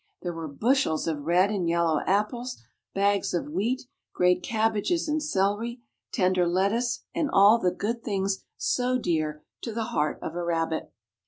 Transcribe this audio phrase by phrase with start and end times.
[0.23, 2.57] There were bushels of red and yellow apples,
[2.95, 3.83] bags of wheat,
[4.15, 5.81] great cabbages and celery,
[6.11, 10.91] tender lettuce and all the good things so dear to the heart of a rabbit.